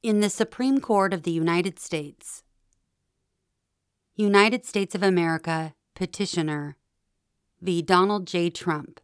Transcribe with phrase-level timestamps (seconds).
[0.00, 2.44] In the Supreme Court of the United States,
[4.14, 6.76] United States of America Petitioner
[7.60, 7.82] v.
[7.82, 8.48] Donald J.
[8.48, 9.00] Trump.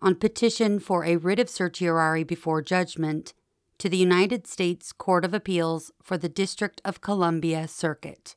[0.00, 3.34] On petition for a writ of certiorari before judgment
[3.76, 8.34] to the United States Court of Appeals for the District of Columbia Circuit.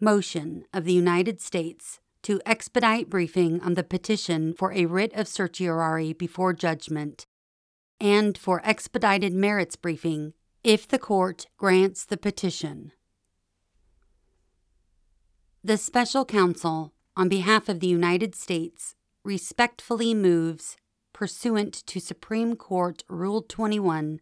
[0.00, 5.28] Motion of the United States to expedite briefing on the petition for a writ of
[5.28, 7.26] certiorari before judgment
[8.00, 10.32] and for expedited merits briefing
[10.64, 12.92] if the court grants the petition.
[15.62, 18.94] The special counsel, on behalf of the United States,
[19.24, 20.76] respectfully moves,
[21.12, 24.20] pursuant to Supreme Court Rule 21,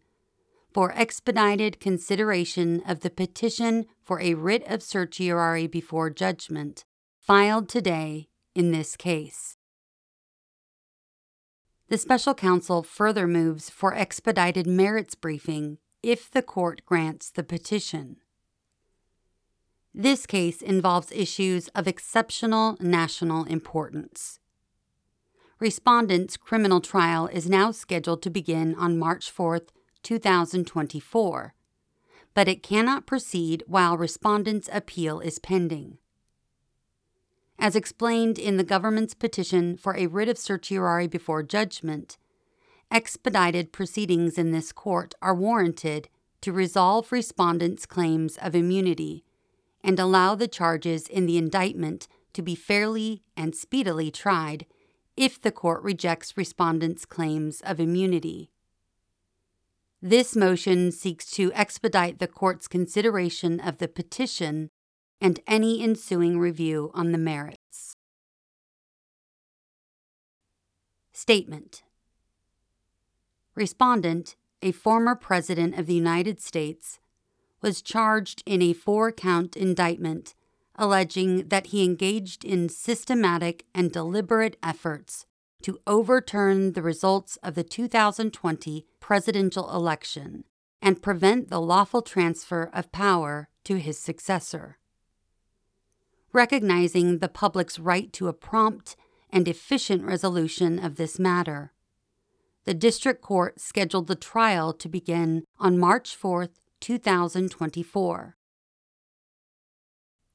[0.73, 6.83] for expedited consideration of the petition for a writ of certiorari before judgment
[7.19, 9.55] filed today in this case.
[11.89, 18.17] The special counsel further moves for expedited merits briefing if the court grants the petition.
[19.91, 24.39] This case involves issues of exceptional national importance.
[25.59, 29.61] Respondent's criminal trial is now scheduled to begin on March 4,
[30.03, 31.55] 2024,
[32.35, 35.97] but it cannot proceed while respondent's appeal is pending.
[37.61, 42.17] As explained in the government's petition for a writ of certiorari before judgment,
[42.89, 46.07] expedited proceedings in this court are warranted
[46.39, 49.25] to resolve respondents' claims of immunity
[49.83, 54.65] and allow the charges in the indictment to be fairly and speedily tried
[55.17, 58.51] if the court rejects respondents' claims of immunity.
[60.01, 64.69] This motion seeks to expedite the court's consideration of the petition
[65.21, 67.95] and any ensuing review on the merits.
[71.11, 71.83] Statement
[73.55, 76.99] Respondent, a former President of the United States,
[77.61, 80.33] was charged in a four count indictment
[80.79, 85.25] alleging that he engaged in systematic and deliberate efforts
[85.61, 90.45] to overturn the results of the 2020 presidential election
[90.81, 94.78] and prevent the lawful transfer of power to his successor
[96.33, 98.95] recognizing the public's right to a prompt
[99.29, 101.73] and efficient resolution of this matter.
[102.65, 108.35] The district court scheduled the trial to begin on March 4, 2024.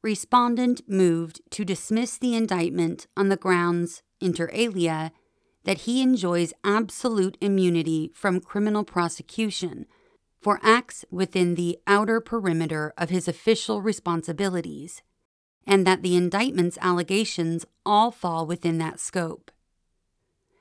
[0.02, 5.12] Respondent moved to dismiss the indictment on the grounds, inter alia,
[5.64, 9.86] that he enjoys absolute immunity from criminal prosecution
[10.42, 15.00] for acts within the outer perimeter of his official responsibilities
[15.66, 19.50] and that the indictment's allegations all fall within that scope.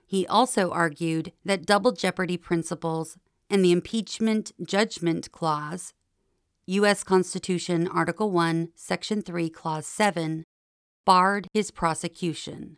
[0.06, 3.18] He also argued that double jeopardy principles
[3.50, 5.94] and the impeachment judgment clause,
[6.68, 7.04] U.S.
[7.04, 10.44] Constitution Article 1, Section 3, Clause 7,
[11.06, 12.78] barred his prosecution.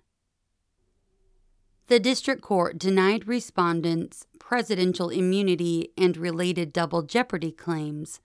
[1.88, 8.20] The district court denied respondents presidential immunity and related double jeopardy claims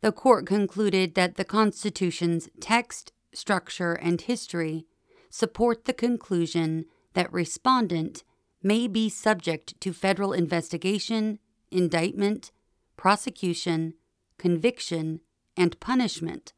[0.00, 4.86] the court concluded that the Constitution's text, structure, and history
[5.30, 6.84] support the conclusion
[7.14, 8.22] that respondent
[8.62, 11.38] may be subject to federal investigation,
[11.70, 12.50] indictment,
[12.96, 13.94] prosecution,
[14.38, 15.20] conviction,
[15.56, 16.52] and punishment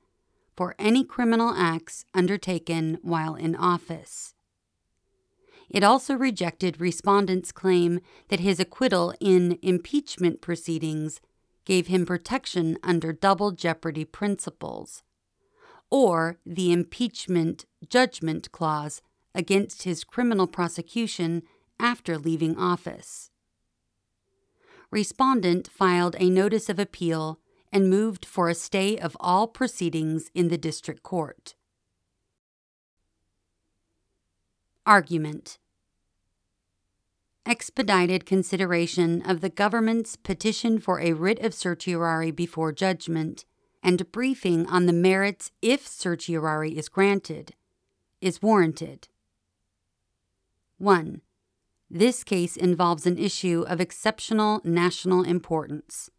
[0.56, 4.34] for any criminal acts undertaken while in office.
[5.68, 11.20] It also rejected respondent's claim that his acquittal in impeachment proceedings
[11.68, 15.02] gave him protection under double jeopardy principles,
[15.90, 19.02] or the impeachment judgment clause
[19.34, 21.42] against his criminal prosecution
[21.78, 23.30] after leaving office.
[24.90, 27.38] Respondent filed a notice of appeal
[27.70, 31.54] and moved for a stay of all proceedings in the district court.
[34.86, 35.58] Argument
[37.48, 43.44] expedited consideration of the government's petition for a writ of certiorari before judgment
[43.82, 47.54] and briefing on the merits if certiorari is granted
[48.20, 49.08] is warranted.
[50.78, 51.20] 1.
[51.90, 56.10] This case involves an issue of exceptional national importance.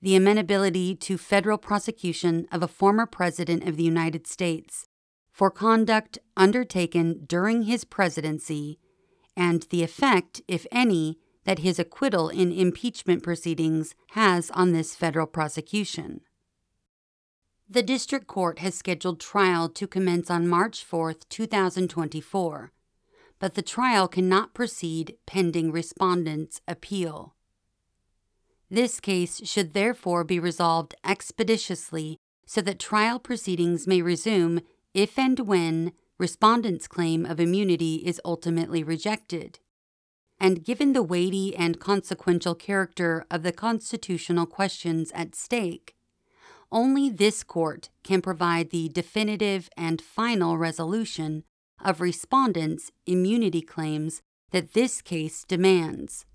[0.00, 4.86] The amenability to federal prosecution of a former President of the United States
[5.32, 8.78] for conduct undertaken during his presidency
[9.36, 15.26] and the effect, if any, that his acquittal in impeachment proceedings has on this federal
[15.26, 16.20] prosecution.
[17.68, 22.72] The district court has scheduled trial to commence on March 4, 2024,
[23.38, 27.34] but the trial cannot proceed pending respondent's appeal.
[28.70, 34.60] This case should therefore be resolved expeditiously so that trial proceedings may resume
[34.92, 39.58] if and when respondent's claim of immunity is ultimately rejected.
[40.38, 45.94] And given the weighty and consequential character of the constitutional questions at stake,
[46.72, 51.44] only this court can provide the definitive and final resolution
[51.82, 56.26] of respondents' immunity claims that this case demands.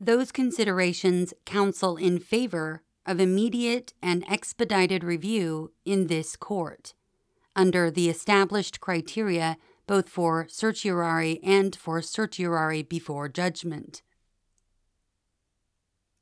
[0.00, 6.94] Those considerations counsel in favor of immediate and expedited review in this court,
[7.56, 9.56] under the established criteria
[9.86, 14.02] both for certiorari and for certiorari before judgment.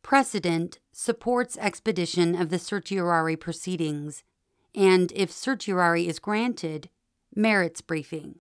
[0.02, 4.24] Precedent supports expedition of the certiorari proceedings,
[4.74, 6.88] and if certiorari is granted,
[7.34, 8.36] merits briefing.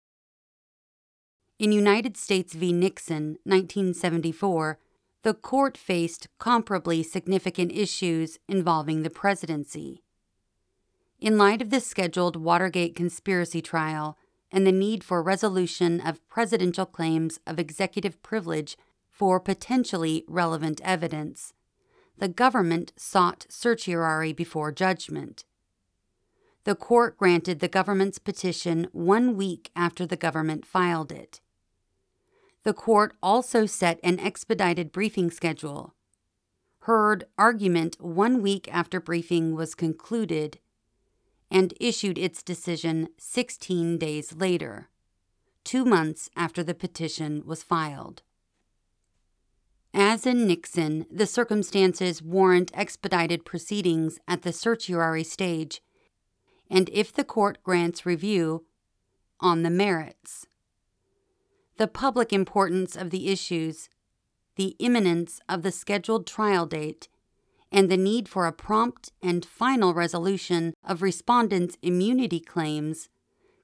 [1.60, 2.72] In United States v.
[2.72, 4.80] Nixon, 1974,
[5.24, 10.02] the court faced comparably significant issues involving the presidency.
[11.20, 14.18] In light of the scheduled Watergate conspiracy trial
[14.52, 18.78] and the need for resolution of presidential claims of executive privilege
[19.10, 21.54] for potentially relevant evidence,
[22.18, 25.46] the government sought certiorari before judgment.
[26.64, 31.42] The court granted the government's petition one week after the government filed it
[32.64, 35.96] the court also set an expedited briefing schedule,
[36.82, 40.60] heard argument one week after briefing was concluded,
[41.52, 44.90] and issued its decision 16 days later,
[45.64, 48.22] two months after the petition was filed.
[49.94, 55.82] As in Nixon, the circumstances warrant expedited proceedings at the certiorari stage,
[56.70, 58.66] and if the court grants review,
[59.40, 60.46] on the merits
[61.80, 63.90] the public importance of the issues,
[64.58, 67.08] the imminence of the scheduled trial date,
[67.72, 73.10] and the need for a prompt and final resolution of respondents' immunity claims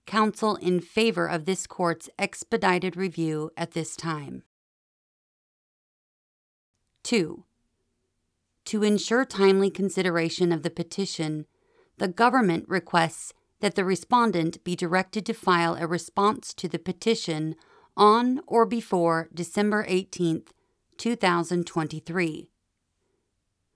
[0.06, 4.44] counsel in favor of this court's expedited review at this time.
[7.04, 7.44] 2.
[8.66, 11.46] To ensure timely consideration of the petition,
[11.98, 17.56] the government requests that the respondent be directed to file a response to the petition
[17.96, 20.44] on or before December 18,
[20.98, 22.50] 2023.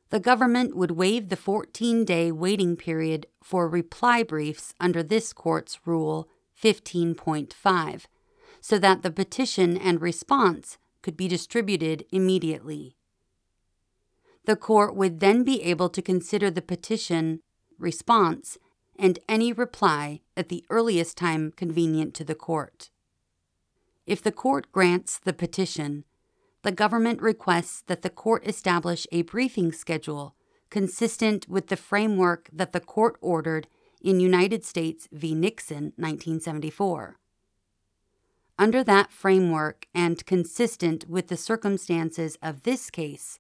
[0.10, 5.80] The government would waive the 14 day waiting period for reply briefs under this court's
[5.86, 6.28] Rule
[6.62, 8.06] 15.5
[8.62, 12.96] so that the petition and response could be distributed immediately.
[14.46, 17.42] The court would then be able to consider the petition,
[17.78, 18.58] response,
[18.98, 22.90] and any reply at the earliest time convenient to the court.
[24.06, 26.04] If the court grants the petition,
[26.64, 30.36] the government requests that the court establish a briefing schedule
[30.70, 33.68] consistent with the framework that the court ordered
[34.02, 35.34] in United States v.
[35.34, 37.18] Nixon 1974.
[38.58, 43.40] Under that framework and consistent with the circumstances of this case,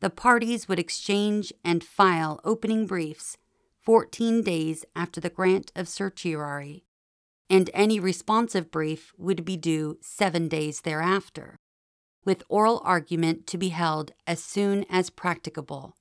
[0.00, 3.36] the parties would exchange and file opening briefs
[3.82, 6.86] 14 days after the grant of certiorari
[7.48, 11.58] and any responsive brief would be due seven days thereafter,
[12.26, 15.96] with oral argument to be held as soon as practicable.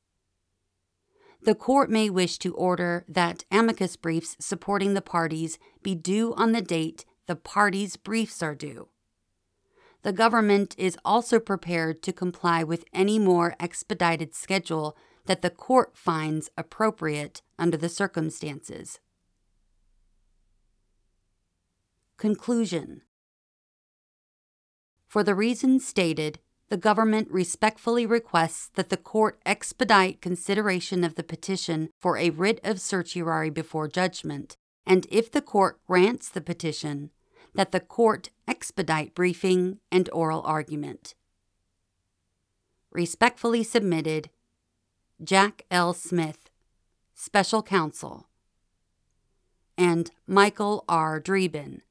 [1.42, 6.52] The court may wish to order that amicus briefs supporting the parties be due on
[6.52, 8.90] the date the parties' briefs are due.
[10.04, 15.98] The government is also prepared to comply with any more expedited schedule that the court
[15.98, 19.00] finds appropriate under the circumstances.
[22.18, 23.02] Conclusion
[25.16, 31.24] For the reasons stated, the government respectfully requests that the court expedite consideration of the
[31.24, 37.12] petition for a writ of certiorari before judgment, and if the court grants the petition,
[37.54, 41.16] that the court expedite briefing and oral argument.
[42.92, 44.30] Respectfully submitted,
[45.24, 45.94] Jack L.
[45.94, 46.50] Smith,
[47.14, 48.28] Special Counsel,
[49.78, 51.22] and Michael R.
[51.22, 51.84] Dreeben,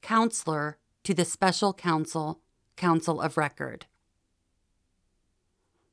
[0.00, 2.40] Counselor to the Special Counsel,
[2.82, 3.86] Counsel of Record.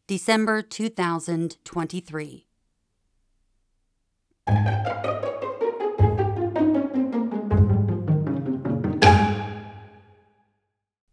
[0.08, 2.48] December 2023.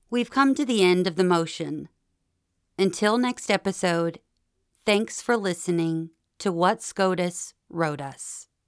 [0.09, 1.91] We've come to the end of the motion.
[2.79, 4.21] Until next episode,
[4.87, 8.46] thanks for listening to what SCOTUS wrote us.